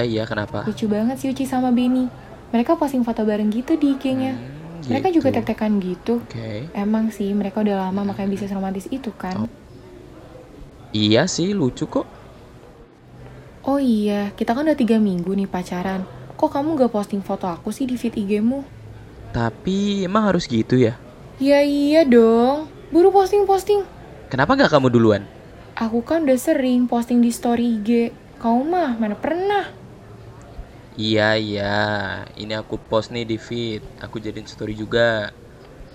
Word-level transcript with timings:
Iya 0.00 0.08
iya 0.08 0.24
kenapa? 0.24 0.64
Lucu 0.64 0.88
banget 0.88 1.20
sih 1.20 1.28
Uci 1.28 1.44
sama 1.44 1.68
Benny. 1.68 2.08
Mereka 2.56 2.80
posting 2.80 3.04
foto 3.04 3.20
bareng 3.28 3.52
gitu 3.52 3.76
di 3.76 3.92
IG-nya. 3.92 4.32
Hmm, 4.32 4.88
Mereka 4.88 5.12
gitu. 5.12 5.20
juga 5.20 5.28
tek-tekan 5.36 5.76
gitu. 5.76 6.24
Oke. 6.24 6.72
Emang 6.72 7.12
sih 7.12 7.28
mereka 7.36 7.60
udah 7.60 7.84
lama 7.92 8.16
makanya 8.16 8.32
bisa 8.32 8.48
seromantis 8.48 8.88
itu 8.88 9.12
kan. 9.12 9.44
Oh. 9.44 9.50
Iya 10.96 11.28
sih 11.28 11.52
lucu 11.52 11.84
kok. 11.84 12.08
Oh 13.60 13.76
iya, 13.76 14.32
kita 14.40 14.56
kan 14.56 14.64
udah 14.64 14.72
tiga 14.74 14.96
minggu 14.96 15.36
nih 15.36 15.44
pacaran. 15.44 16.08
Kok 16.40 16.48
kamu 16.48 16.80
gak 16.80 16.92
posting 16.96 17.20
foto 17.20 17.44
aku 17.44 17.68
sih 17.68 17.84
di 17.84 18.00
feed 18.00 18.16
IG-mu? 18.16 18.64
Tapi 19.36 20.08
emang 20.08 20.32
harus 20.32 20.48
gitu 20.48 20.80
ya? 20.80 20.96
Ya 21.36 21.60
iya 21.60 22.08
dong. 22.08 22.72
Buru 22.88 23.12
posting-posting. 23.12 23.84
Kenapa 24.32 24.56
nggak 24.56 24.72
kamu 24.72 24.88
duluan? 24.88 25.22
Aku 25.76 26.00
kan 26.02 26.24
udah 26.24 26.40
sering 26.40 26.88
posting 26.88 27.20
di 27.20 27.28
story 27.28 27.78
IG. 27.78 28.16
Kamu 28.40 28.64
mah 28.64 28.96
mana 28.96 29.14
pernah? 29.14 29.79
Iya 30.98 31.38
iya, 31.38 31.78
ini 32.34 32.50
aku 32.58 32.74
post 32.74 33.14
nih 33.14 33.22
di 33.22 33.38
feed. 33.38 33.82
Aku 34.02 34.18
jadiin 34.18 34.50
story 34.50 34.74
juga. 34.74 35.30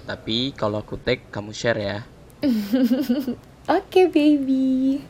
Tapi 0.07 0.55
kalau 0.55 0.79
aku 0.79 0.95
tag 0.95 1.19
kamu 1.33 1.51
share 1.51 1.81
ya. 1.81 1.97
Oke 3.75 4.07
baby. 4.07 5.03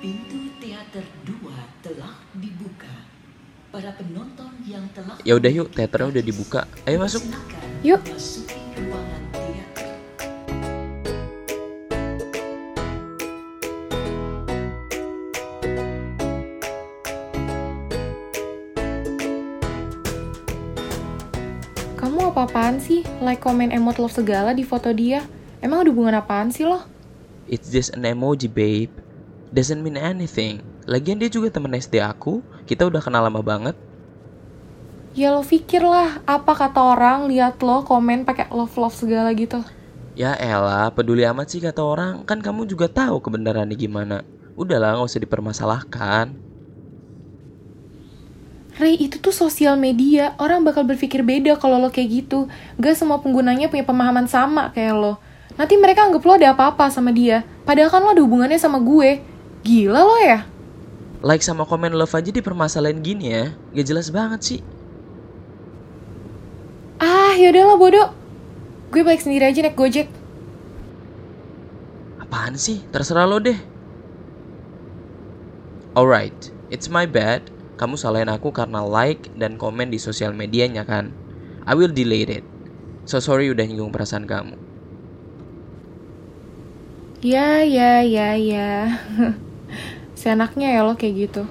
Pintu 0.00 0.40
teater 0.60 1.06
2 1.24 1.84
telah 1.86 2.12
dibuka. 2.36 2.92
Para 3.70 3.94
penonton 3.94 4.50
yang 4.66 4.82
telah 4.90 5.14
Ya 5.22 5.38
udah 5.38 5.48
yuk, 5.48 5.70
teaternya 5.70 6.18
udah 6.18 6.24
dibuka. 6.26 6.60
Ayo 6.84 6.98
masuk. 6.98 7.22
Yuk. 7.86 8.02
masuki 8.04 8.58
ruangan 8.76 9.29
Apa-apaan 22.30 22.78
sih? 22.78 23.02
Like, 23.18 23.42
komen, 23.42 23.74
emot 23.74 23.98
love 23.98 24.14
segala 24.14 24.54
di 24.54 24.62
foto 24.62 24.94
dia. 24.94 25.26
Emang 25.58 25.82
ada 25.82 25.90
hubungan 25.90 26.14
apaan 26.14 26.54
sih 26.54 26.62
lo? 26.62 26.86
It's 27.50 27.74
just 27.74 27.90
an 27.98 28.06
emoji 28.06 28.46
babe. 28.46 28.94
Doesn't 29.50 29.82
mean 29.82 29.98
anything. 29.98 30.62
Lagian 30.86 31.18
dia 31.18 31.26
juga 31.26 31.50
temen 31.50 31.74
SD 31.74 31.98
aku. 31.98 32.38
Kita 32.70 32.86
udah 32.86 33.02
kenal 33.02 33.26
lama 33.26 33.42
banget. 33.42 33.74
Ya 35.10 35.34
lo 35.34 35.42
pikir 35.42 35.82
lah, 35.82 36.22
apa 36.22 36.54
kata 36.54 36.78
orang 36.78 37.26
lihat 37.26 37.58
lo 37.66 37.82
komen 37.82 38.22
pakai 38.22 38.46
love-love 38.54 38.94
segala 38.94 39.34
gitu. 39.34 39.58
Ya 40.14 40.38
elah, 40.38 40.94
peduli 40.94 41.26
amat 41.26 41.50
sih 41.50 41.58
kata 41.58 41.82
orang. 41.82 42.22
Kan 42.22 42.38
kamu 42.38 42.70
juga 42.70 42.86
tahu 42.86 43.18
kebenarannya 43.18 43.74
gimana. 43.74 44.22
Udahlah, 44.54 44.94
nggak 44.94 45.10
usah 45.10 45.22
dipermasalahkan. 45.26 46.38
Ray, 48.78 48.94
itu 49.00 49.18
tuh 49.18 49.34
sosial 49.34 49.74
media. 49.74 50.38
Orang 50.38 50.62
bakal 50.62 50.86
berpikir 50.86 51.26
beda 51.26 51.58
kalau 51.58 51.82
lo 51.82 51.90
kayak 51.90 52.22
gitu. 52.22 52.46
Gak 52.78 52.94
semua 52.94 53.18
penggunanya 53.18 53.66
punya 53.66 53.82
pemahaman 53.82 54.30
sama 54.30 54.70
kayak 54.70 54.94
lo. 54.94 55.14
Nanti 55.58 55.74
mereka 55.76 56.06
anggap 56.06 56.22
lo 56.22 56.32
ada 56.38 56.54
apa-apa 56.54 56.88
sama 56.88 57.10
dia. 57.10 57.42
Padahal 57.66 57.90
kan 57.90 58.00
lo 58.06 58.14
ada 58.14 58.22
hubungannya 58.22 58.56
sama 58.56 58.78
gue. 58.78 59.20
Gila 59.66 60.00
lo 60.00 60.16
ya? 60.22 60.46
Like 61.20 61.44
sama 61.44 61.68
komen 61.68 61.92
love 61.92 62.14
aja 62.14 62.30
dipermasalahin 62.32 63.02
gini 63.04 63.34
ya. 63.34 63.52
Gak 63.76 63.86
jelas 63.90 64.08
banget 64.08 64.40
sih. 64.40 64.60
Ah, 67.02 67.36
yaudahlah 67.36 67.76
bodoh. 67.76 68.08
Gue 68.94 69.02
balik 69.04 69.20
sendiri 69.20 69.50
aja 69.50 69.60
naik 69.60 69.76
gojek. 69.76 70.08
Apaan 72.22 72.56
sih? 72.56 72.80
Terserah 72.88 73.28
lo 73.28 73.42
deh. 73.42 73.58
Alright, 75.92 76.54
it's 76.70 76.86
my 76.86 77.04
bad. 77.04 77.44
Kamu 77.80 77.96
salahin 77.96 78.28
aku 78.28 78.52
karena 78.52 78.84
like 78.84 79.32
dan 79.40 79.56
komen 79.56 79.88
di 79.88 79.96
sosial 79.96 80.36
medianya 80.36 80.84
kan. 80.84 81.16
I 81.64 81.72
will 81.72 81.88
delete 81.88 82.28
it. 82.28 82.44
So 83.08 83.24
sorry 83.24 83.48
udah 83.48 83.64
nyinggung 83.64 83.88
perasaan 83.88 84.28
kamu. 84.28 84.60
Ya, 87.24 87.64
ya, 87.64 88.04
ya, 88.04 88.36
ya. 88.36 89.00
Seenaknya 90.20 90.76
ya 90.76 90.84
lo 90.84 90.92
kayak 90.92 91.14
gitu. 91.24 91.48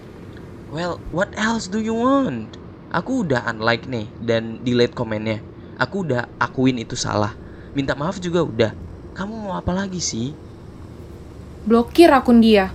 Well, 0.70 1.02
what 1.10 1.34
else 1.34 1.66
do 1.66 1.82
you 1.82 1.98
want? 1.98 2.62
Aku 2.94 3.26
udah 3.26 3.50
unlike 3.50 3.90
nih 3.90 4.06
dan 4.22 4.62
delete 4.62 4.94
komennya. 4.94 5.42
Aku 5.82 6.06
udah 6.06 6.30
akuin 6.38 6.78
itu 6.78 6.94
salah. 6.94 7.34
Minta 7.74 7.98
maaf 7.98 8.22
juga 8.22 8.46
udah. 8.46 8.72
Kamu 9.18 9.50
mau 9.50 9.58
apa 9.58 9.74
lagi 9.74 9.98
sih? 9.98 10.38
Blokir 11.66 12.14
akun 12.14 12.38
dia. 12.38 12.70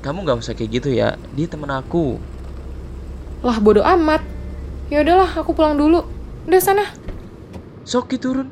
Kamu 0.00 0.24
gak 0.24 0.40
usah 0.40 0.56
kayak 0.56 0.80
gitu 0.80 0.88
ya. 0.88 1.20
Dia 1.36 1.52
temen 1.52 1.68
aku. 1.68 2.31
Lah 3.42 3.58
bodoh 3.58 3.82
amat. 3.82 4.22
Ya 4.86 5.02
udahlah, 5.02 5.34
aku 5.34 5.50
pulang 5.50 5.74
dulu. 5.74 6.06
Udah 6.46 6.62
sana. 6.62 6.86
Soki 7.82 8.14
turun. 8.14 8.46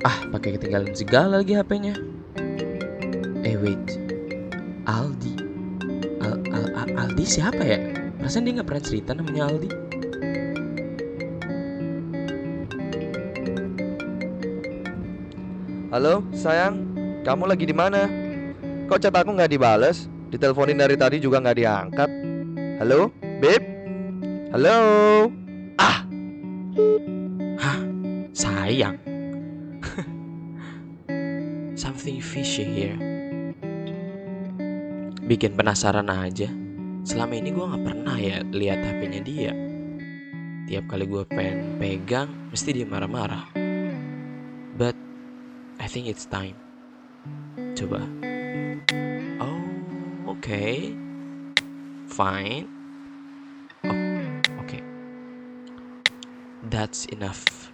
Ah, 0.00 0.24
pakai 0.32 0.56
ketinggalan 0.56 0.96
segala 0.96 1.44
lagi 1.44 1.52
HP-nya. 1.52 2.00
Eh 3.44 3.60
wait, 3.60 4.00
Aldi. 4.88 5.36
Al- 6.24 6.40
Al- 6.48 6.72
Al- 6.72 6.94
Aldi 6.96 7.24
siapa 7.28 7.60
ya? 7.60 7.95
Perasaan 8.26 8.42
dia 8.42 8.58
nggak 8.58 8.66
pernah 8.66 8.82
cerita 8.82 9.14
namanya 9.14 9.42
Aldi. 9.46 9.70
Halo, 15.94 16.26
sayang. 16.34 16.74
Kamu 17.22 17.46
lagi 17.46 17.70
di 17.70 17.70
mana? 17.70 18.10
Kok 18.90 18.98
chat 18.98 19.14
aku 19.14 19.30
nggak 19.30 19.46
dibales? 19.46 20.10
Diteleponin 20.34 20.74
dari 20.74 20.98
tadi 20.98 21.22
juga 21.22 21.38
nggak 21.38 21.54
diangkat. 21.54 22.10
Halo, 22.82 23.14
babe? 23.38 23.62
Halo? 24.50 24.74
Ah, 25.78 26.02
Hah? 27.62 27.78
Sayang. 28.34 28.98
Something 31.78 32.18
fishy 32.18 32.66
here. 32.66 32.98
Bikin 35.30 35.54
penasaran 35.54 36.10
aja. 36.10 36.65
Selama 37.06 37.38
ini 37.38 37.54
gue 37.54 37.62
nggak 37.62 37.84
pernah 37.86 38.18
ya 38.18 38.42
lihat 38.50 38.82
HP-nya 38.82 39.22
dia. 39.22 39.54
Tiap 40.66 40.90
kali 40.90 41.06
gue 41.06 41.22
pengen 41.30 41.78
pegang, 41.78 42.26
mesti 42.50 42.74
dia 42.74 42.82
marah-marah. 42.82 43.46
But 44.74 44.98
I 45.78 45.86
think 45.86 46.10
it's 46.10 46.26
time. 46.26 46.58
Coba. 47.78 48.02
Oh, 49.38 50.34
okay. 50.34 50.98
Fine. 52.10 52.66
Oh, 53.86 54.66
okay. 54.66 54.82
That's 56.66 57.06
enough. 57.14 57.70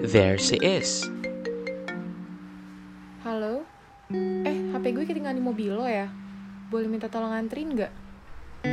There 0.00 0.40
she 0.40 0.56
is. 0.64 1.04
Ketinggalan 5.26 5.42
di 5.42 5.50
mobil 5.58 5.72
lo 5.74 5.82
ya? 5.90 6.06
Boleh 6.70 6.86
minta 6.86 7.10
tolong 7.10 7.34
anterin 7.34 7.74
nggak? 7.74 7.90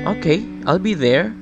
Okay, 0.05 0.45
I'll 0.69 0.77
be 0.77 0.93
there. 0.93 1.33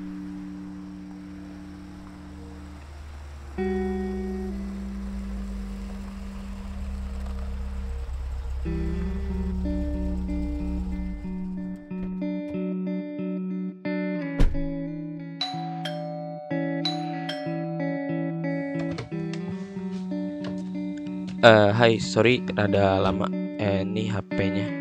Eh, 21.43 21.69
hai, 21.75 21.99
sorry 21.99 22.47
rada 22.55 22.95
lama. 23.03 23.27
Eh, 23.59 23.83
ini 23.83 24.07
HP-nya. 24.07 24.80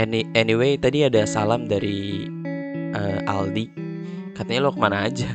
Any, 0.00 0.24
anyway, 0.32 0.80
tadi 0.80 1.04
ada 1.04 1.28
salam 1.28 1.68
dari 1.68 2.24
eh, 2.96 3.20
Aldi. 3.28 3.68
Katanya 4.32 4.64
lo 4.64 4.72
ke 4.72 4.80
mana 4.80 5.04
aja. 5.04 5.28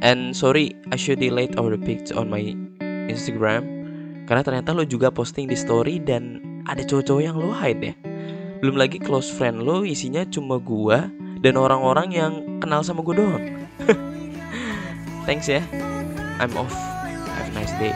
And 0.00 0.32
sorry, 0.32 0.72
I 0.88 0.96
should 0.96 1.20
delete 1.20 1.60
our 1.60 1.76
pics 1.76 2.08
on 2.08 2.32
my 2.32 2.56
Instagram. 3.12 3.68
Karena 4.24 4.40
ternyata 4.40 4.72
lo 4.72 4.88
juga 4.88 5.12
posting 5.12 5.52
di 5.52 5.56
story 5.56 6.00
dan 6.00 6.40
ada 6.64 6.80
cowok-cowok 6.80 7.22
yang 7.28 7.36
lo 7.36 7.52
hide 7.52 7.92
ya. 7.92 7.94
Belum 8.64 8.80
lagi 8.80 8.96
close 8.96 9.28
friend 9.28 9.60
lo 9.60 9.84
isinya 9.84 10.24
cuma 10.24 10.56
gua 10.56 11.12
dan 11.44 11.60
orang-orang 11.60 12.08
yang 12.08 12.32
kenal 12.64 12.80
sama 12.80 13.04
gue 13.04 13.20
doang. 13.20 13.44
Thanks 15.28 15.44
ya. 15.44 15.60
I'm 16.40 16.56
off. 16.56 16.72
Have 16.72 17.52
a 17.52 17.52
nice 17.52 17.76
day. 17.76 17.92